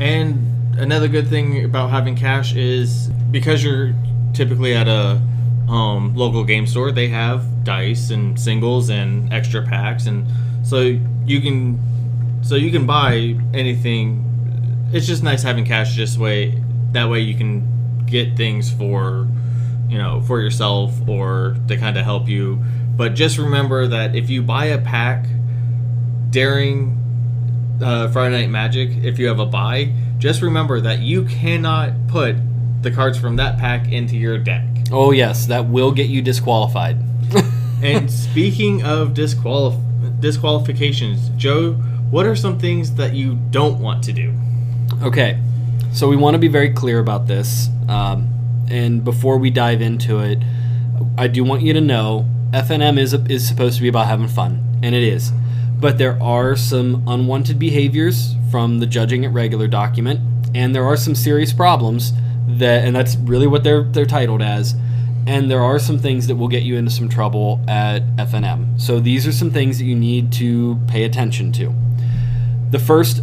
[0.00, 3.94] And another good thing about having cash is because you're
[4.34, 5.20] typically at a
[5.68, 10.26] um, local game store, they have dice and singles and extra packs, and
[10.66, 11.80] so you can
[12.42, 14.28] so you can buy anything.
[14.92, 16.61] It's just nice having cash just way
[16.92, 19.26] that way you can get things for
[19.88, 22.62] you know for yourself or to kind of help you.
[22.96, 25.26] But just remember that if you buy a pack
[26.30, 26.98] during
[27.82, 32.36] uh, Friday Night Magic, if you have a buy, just remember that you cannot put
[32.82, 34.64] the cards from that pack into your deck.
[34.90, 36.98] Oh yes, that will get you disqualified.
[37.82, 41.72] And speaking of disqualif- disqualifications, Joe,
[42.12, 44.32] what are some things that you don't want to do?
[45.02, 45.40] Okay,
[45.92, 47.68] so we want to be very clear about this.
[47.88, 48.28] Um,
[48.70, 50.38] and before we dive into it,
[51.18, 54.78] I do want you to know FNM is is supposed to be about having fun,
[54.82, 55.32] and it is.
[55.78, 60.20] But there are some unwanted behaviors from the judging at regular document,
[60.54, 62.12] and there are some serious problems
[62.46, 64.74] that, and that's really what they're they're titled as.
[65.26, 68.80] And there are some things that will get you into some trouble at FNM.
[68.80, 71.72] So these are some things that you need to pay attention to.
[72.70, 73.22] The first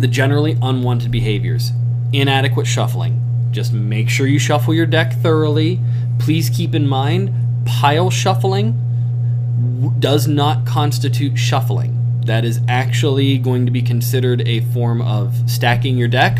[0.00, 1.72] the generally unwanted behaviors.
[2.12, 3.20] Inadequate shuffling.
[3.50, 5.80] Just make sure you shuffle your deck thoroughly.
[6.18, 7.32] Please keep in mind
[7.64, 8.72] pile shuffling
[9.80, 11.94] w- does not constitute shuffling.
[12.24, 16.38] That is actually going to be considered a form of stacking your deck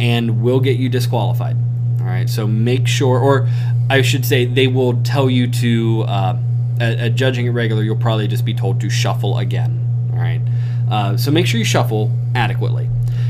[0.00, 1.56] and will get you disqualified.
[2.00, 3.48] All right so make sure or
[3.90, 6.38] i should say they will tell you to uh,
[6.80, 10.10] at, at Judging at Regular you'll probably just be told to shuffle again.
[10.12, 10.40] All right
[10.90, 12.88] uh, so make sure you shuffle adequately.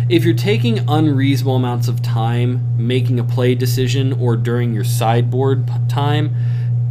[0.09, 5.68] If you're taking unreasonable amounts of time making a play decision or during your sideboard
[5.88, 6.32] time,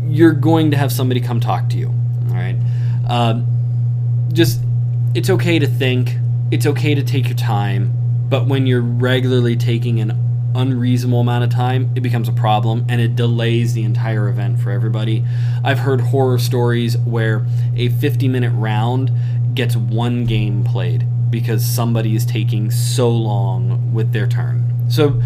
[0.03, 1.87] you're going to have somebody come talk to you.
[1.87, 2.57] All right.
[3.07, 3.47] Um,
[4.33, 4.61] just
[5.13, 6.17] it's okay to think,
[6.51, 7.93] it's okay to take your time,
[8.27, 10.11] but when you're regularly taking an
[10.53, 14.71] unreasonable amount of time, it becomes a problem and it delays the entire event for
[14.71, 15.23] everybody.
[15.63, 17.45] I've heard horror stories where
[17.77, 19.09] a 50 minute round
[19.53, 24.73] gets one game played because somebody is taking so long with their turn.
[24.89, 25.21] So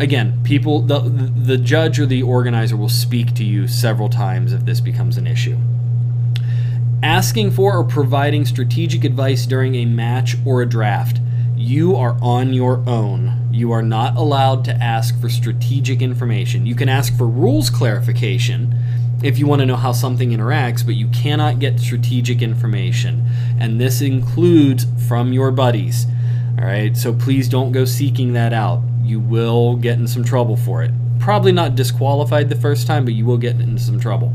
[0.00, 4.64] again, people the the judge or the organizer will speak to you several times if
[4.64, 5.58] this becomes an issue.
[7.02, 11.20] Asking for or providing strategic advice during a match or a draft.
[11.56, 13.48] You are on your own.
[13.52, 16.66] You are not allowed to ask for strategic information.
[16.66, 18.74] You can ask for rules clarification
[19.22, 23.26] if you want to know how something interacts, but you cannot get strategic information.
[23.58, 26.06] And this includes from your buddies.
[26.58, 28.82] All right, so please don't go seeking that out.
[29.02, 30.90] You will get in some trouble for it.
[31.18, 34.32] Probably not disqualified the first time, but you will get into some trouble.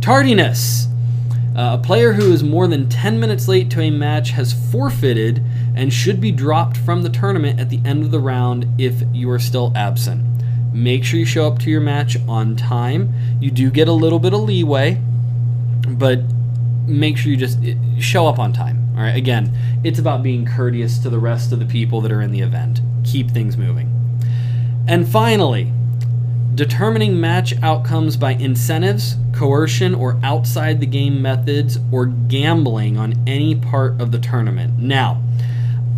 [0.00, 0.88] Tardiness.
[1.56, 5.42] Uh, a player who is more than 10 minutes late to a match has forfeited
[5.74, 9.30] and should be dropped from the tournament at the end of the round if you
[9.30, 10.35] are still absent.
[10.76, 13.14] Make sure you show up to your match on time.
[13.40, 15.00] You do get a little bit of leeway,
[15.88, 16.20] but
[16.86, 18.86] make sure you just eh, show up on time.
[18.94, 22.20] All right, again, it's about being courteous to the rest of the people that are
[22.20, 22.82] in the event.
[23.04, 23.90] Keep things moving.
[24.86, 25.72] And finally,
[26.54, 33.54] determining match outcomes by incentives, coercion, or outside the game methods, or gambling on any
[33.54, 34.78] part of the tournament.
[34.78, 35.22] Now,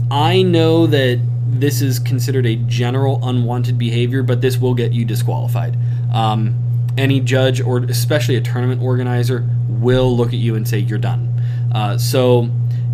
[0.08, 1.20] I know that
[1.50, 5.76] this is considered a general unwanted behavior, but this will get you disqualified.
[6.12, 6.54] Um,
[6.96, 11.40] any judge, or especially a tournament organizer, will look at you and say you're done.
[11.74, 12.48] Uh, so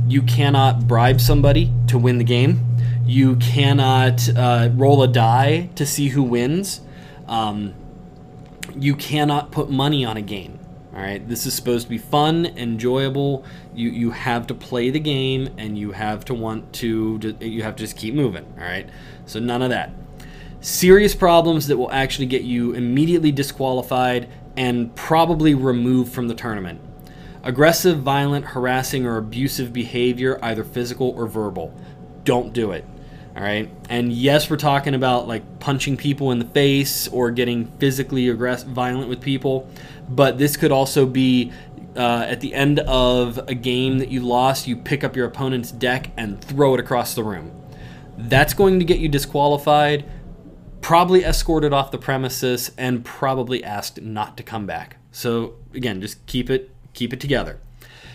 [0.07, 2.61] you cannot bribe somebody to win the game.
[3.05, 6.81] You cannot uh, roll a die to see who wins.
[7.27, 7.75] Um,
[8.77, 10.54] you cannot put money on a game.
[10.95, 13.45] All right, this is supposed to be fun, enjoyable.
[13.75, 17.37] You you have to play the game, and you have to want to.
[17.41, 18.47] You have to just keep moving.
[18.57, 18.89] All right,
[19.27, 19.91] so none of that.
[20.61, 26.81] Serious problems that will actually get you immediately disqualified and probably removed from the tournament.
[27.43, 31.75] Aggressive, violent, harassing, or abusive behavior, either physical or verbal.
[32.23, 32.87] Don't do it.
[33.37, 33.69] All right.
[33.89, 38.69] And yes, we're talking about like punching people in the face or getting physically aggressive,
[38.69, 39.69] violent with people,
[40.09, 41.53] but this could also be
[41.97, 45.71] uh, at the end of a game that you lost, you pick up your opponent's
[45.71, 47.53] deck and throw it across the room.
[48.17, 50.05] That's going to get you disqualified,
[50.81, 54.97] probably escorted off the premises, and probably asked not to come back.
[55.13, 57.59] So again, just keep it keep it together.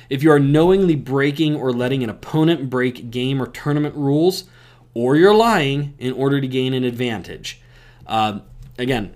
[0.10, 4.46] If you are knowingly breaking or letting an opponent break game or tournament rules,
[4.94, 7.62] or you're lying in order to gain an advantage.
[8.08, 8.40] Uh,
[8.78, 9.16] again,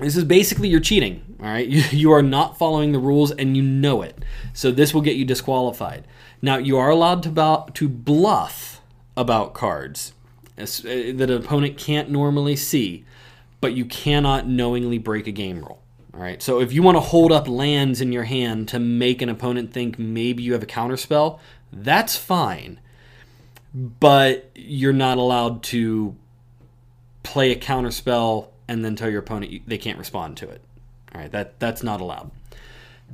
[0.00, 1.36] this is basically you're cheating.
[1.40, 4.18] All right, you, you are not following the rules and you know it.
[4.52, 6.06] So this will get you disqualified.
[6.42, 8.80] Now you are allowed to to bluff
[9.16, 10.12] about cards
[10.58, 13.04] uh, that an opponent can't normally see,
[13.60, 15.82] but you cannot knowingly break a game rule.
[16.14, 16.42] All right.
[16.42, 19.72] So if you want to hold up lands in your hand to make an opponent
[19.72, 21.38] think maybe you have a counterspell,
[21.72, 22.80] that's fine
[23.74, 26.16] but you're not allowed to
[27.22, 30.62] play a counter spell and then tell your opponent they can't respond to it.
[31.12, 32.30] All right, that that's not allowed.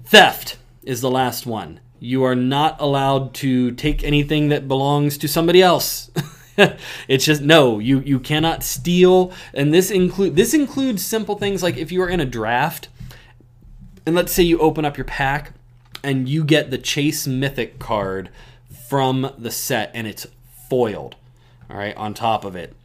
[0.04, 1.80] Theft is the last one.
[1.98, 6.10] You are not allowed to take anything that belongs to somebody else.
[7.08, 11.78] it's just no, you you cannot steal and this include this includes simple things like
[11.78, 12.88] if you are in a draft
[14.04, 15.52] and let's say you open up your pack
[16.04, 18.28] and you get the Chase Mythic card
[18.90, 20.26] from the set and it's
[20.68, 21.16] foiled,
[21.70, 22.76] all right, on top of it.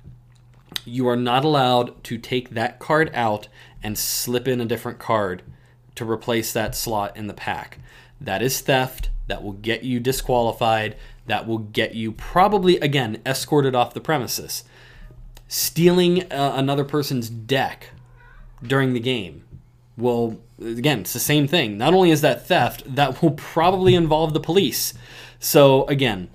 [0.86, 3.47] You are not allowed to take that card out
[3.84, 5.43] and slip in a different card
[5.95, 7.80] to replace that slot in the pack.
[8.19, 9.09] That is theft.
[9.28, 10.95] That will get you disqualified.
[11.28, 14.63] That will get you probably, again, escorted off the premises.
[15.47, 17.89] Stealing uh, another person's deck
[18.63, 19.43] during the game
[19.97, 21.78] will, again, it's the same thing.
[21.78, 24.93] Not only is that theft, that will probably involve the police.
[25.39, 26.30] So, again,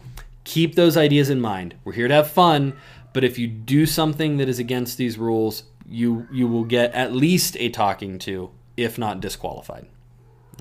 [0.45, 1.74] keep those ideas in mind.
[1.84, 2.76] We're here to have fun,
[3.17, 7.14] but if you do something that is against these rules, you you will get at
[7.14, 9.87] least a talking to, if not disqualified.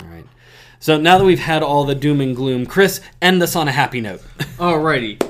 [0.02, 0.26] All right.
[0.80, 3.74] So now that we've had all the doom and gloom, Chris, end us on a
[3.74, 4.22] happy note.
[4.58, 5.22] Alrighty.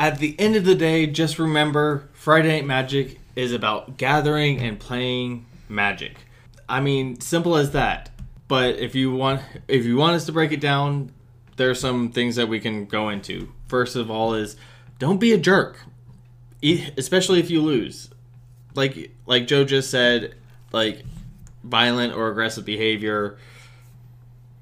[0.00, 4.80] At the end of the day, just remember Friday Night Magic is about gathering and
[4.80, 6.16] playing magic.
[6.68, 8.10] I mean, simple as that.
[8.48, 11.12] But if you want if you want us to break it down,
[11.58, 14.56] there are some things that we can go into first of all is
[14.98, 15.78] don't be a jerk,
[16.96, 18.10] especially if you lose.
[18.74, 20.34] Like like Joe just said,
[20.72, 21.04] like
[21.64, 23.38] violent or aggressive behavior,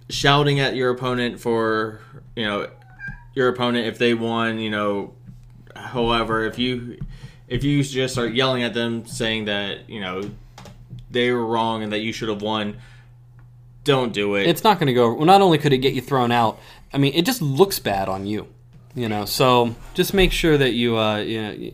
[0.09, 2.01] shouting at your opponent for
[2.37, 2.71] you know
[3.35, 4.59] your opponent if they won.
[4.59, 5.15] You know,
[5.75, 6.99] however, if you
[7.49, 10.31] if you just start yelling at them saying that you know
[11.11, 12.79] they were wrong and that you should have won,
[13.85, 14.47] don't do it.
[14.47, 15.13] It's not going to go.
[15.13, 16.59] Well, not only could it get you thrown out,
[16.93, 18.49] I mean, it just looks bad on you.
[18.97, 21.73] You know, so just make sure that you, uh, you know,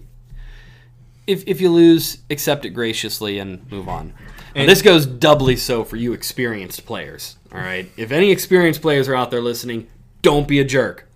[1.31, 4.13] if if you lose, accept it graciously and move on.
[4.55, 7.37] And this goes doubly so for you experienced players.
[7.53, 9.89] All right, if any experienced players are out there listening,
[10.23, 11.09] don't be a jerk.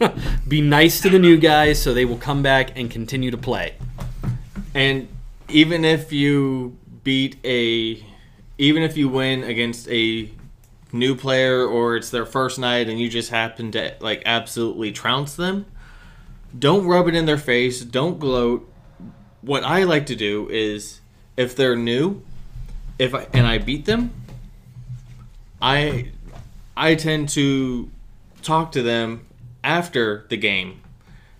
[0.48, 3.74] be nice to the new guys so they will come back and continue to play.
[4.74, 5.08] And
[5.48, 8.04] even if you beat a
[8.58, 10.30] even if you win against a
[10.92, 15.36] new player or it's their first night and you just happen to like absolutely trounce
[15.36, 15.66] them,
[16.56, 18.67] don't rub it in their face, don't gloat.
[19.42, 21.00] What I like to do is
[21.36, 22.22] if they're new,
[22.98, 24.12] if I, and I beat them,
[25.60, 26.10] I
[26.76, 27.90] I tend to
[28.42, 29.26] talk to them
[29.62, 30.80] after the game.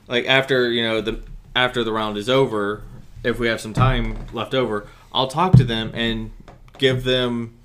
[0.06, 1.20] Like after, you know, the
[1.54, 2.82] after the round is over,
[3.24, 6.30] if we have some time left over, I'll talk to them and
[6.78, 7.58] give them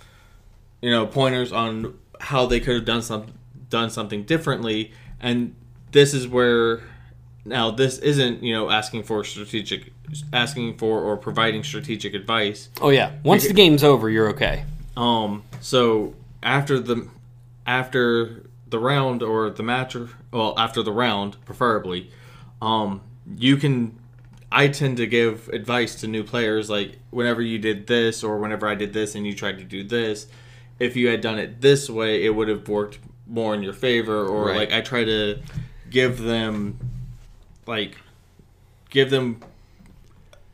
[0.84, 3.28] you know pointers on how they could have done some
[3.70, 5.56] done something differently and
[5.92, 6.82] this is where
[7.46, 9.93] now this isn't you know asking for strategic
[10.32, 14.66] asking for or providing strategic advice Oh yeah, once the game's over, you're okay.
[14.98, 17.08] um so after the
[17.66, 22.12] after the round or the match or well after the round preferably
[22.62, 23.02] um
[23.38, 23.98] you can
[24.52, 28.68] I tend to give advice to new players like whenever you did this or whenever
[28.68, 30.28] I did this and you tried to do this,
[30.78, 34.28] if you had done it this way, it would have worked more in your favor
[34.28, 34.58] or Right.
[34.58, 35.40] like I try to
[35.90, 36.78] give them
[37.66, 37.98] like
[38.92, 39.42] give them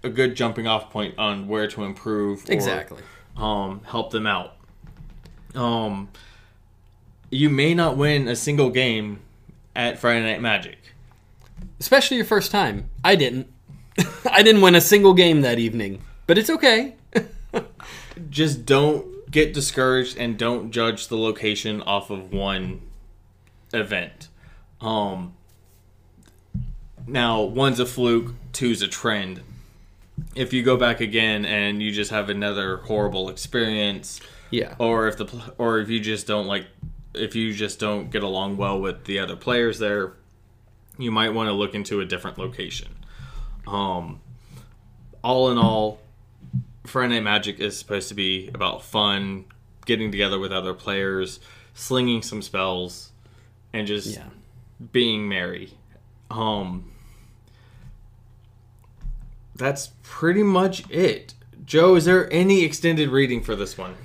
[0.03, 3.01] a good jumping off point on where to improve or, Exactly.
[3.37, 4.55] um help them out.
[5.55, 6.09] Um
[7.31, 9.19] you may not win a single game
[9.75, 10.77] at Friday Night Magic.
[11.79, 12.89] Especially your first time.
[13.03, 13.47] I didn't.
[14.31, 16.95] I didn't win a single game that evening, but it's okay.
[18.29, 22.81] just don't get discouraged and don't judge the location off of one
[23.73, 24.27] event.
[24.81, 25.33] Um
[27.05, 29.41] now one's a fluke, two's a trend.
[30.35, 34.19] If you go back again and you just have another horrible experience
[34.51, 34.75] yeah.
[34.79, 36.67] or if the pl- or if you just don't like
[37.13, 40.13] if you just don't get along well with the other players there,
[40.97, 42.89] you might want to look into a different location.
[43.67, 44.21] Um,
[45.23, 45.99] all in all,
[46.85, 49.45] Friday Magic is supposed to be about fun,
[49.85, 51.39] getting together with other players,
[51.73, 53.11] slinging some spells,
[53.73, 54.25] and just Yeah.
[54.91, 55.71] being merry.
[56.29, 56.91] Um,
[59.59, 61.35] that's pretty much it.
[61.65, 63.95] Joe, is there any extended reading for this one?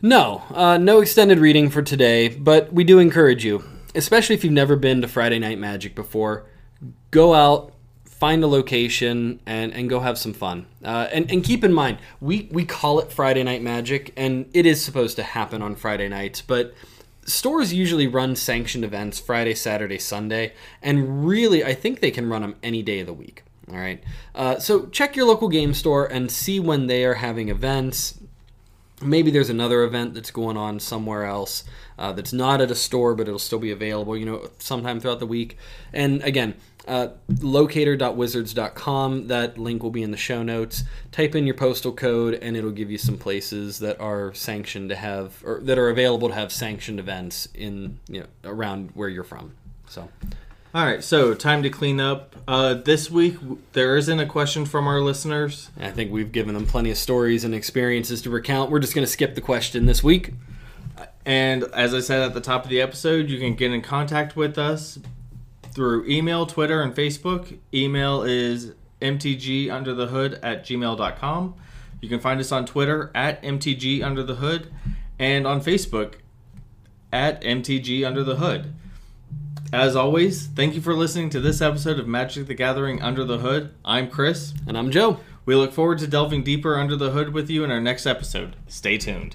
[0.00, 3.64] No, uh, no extended reading for today, but we do encourage you,
[3.94, 6.46] especially if you've never been to Friday Night Magic before,
[7.10, 7.72] go out,
[8.04, 10.66] find a location, and, and go have some fun.
[10.82, 14.66] Uh, and, and keep in mind, we, we call it Friday Night Magic, and it
[14.66, 16.74] is supposed to happen on Friday nights, but
[17.26, 22.42] stores usually run sanctioned events Friday, Saturday, Sunday, and really, I think they can run
[22.42, 23.42] them any day of the week.
[23.70, 24.02] All right.
[24.34, 28.20] Uh, so check your local game store and see when they are having events.
[29.00, 31.64] Maybe there's another event that's going on somewhere else
[31.98, 35.18] uh, that's not at a store but it'll still be available you know sometime throughout
[35.20, 35.58] the week.
[35.92, 36.54] And again
[36.86, 37.08] uh,
[37.40, 40.84] locator.wizards.com that link will be in the show notes.
[41.10, 44.96] Type in your postal code and it'll give you some places that are sanctioned to
[44.96, 49.24] have or that are available to have sanctioned events in you know around where you're
[49.24, 49.54] from.
[49.86, 50.08] So
[50.74, 52.34] All right, so time to clean up.
[52.48, 53.36] Uh, this week,
[53.74, 55.70] there isn't a question from our listeners.
[55.78, 59.06] i think we've given them plenty of stories and experiences to recount we're just going
[59.06, 60.32] to skip the question this week
[61.24, 64.36] And as I said at the top of the episode, you can get in contact
[64.36, 64.98] with us
[65.72, 67.56] through email, Twitter, and Facebook.
[67.72, 71.54] Email is mtg under the hood at gmail.com.
[72.02, 74.70] You can find us on Twitter at mtg under the hood
[75.18, 76.14] and on Facebook
[77.12, 78.74] at mtg under the hood.
[79.74, 83.38] As always, thank you for listening to this episode of Magic the Gathering Under the
[83.38, 83.74] Hood.
[83.84, 84.54] I'm Chris.
[84.68, 87.72] and i'm joe We look forward to delving deeper under the hood with you in
[87.72, 88.54] our next episode.
[88.68, 89.34] Stay tuned.